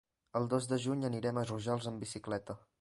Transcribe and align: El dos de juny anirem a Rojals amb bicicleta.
El 0.39 0.47
dos 0.53 0.67
de 0.71 0.79
juny 0.85 1.05
anirem 1.11 1.43
a 1.43 1.45
Rojals 1.53 1.93
amb 1.93 2.07
bicicleta. 2.09 2.61